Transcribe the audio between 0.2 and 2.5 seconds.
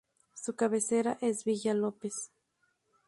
Su cabecera es Villa López.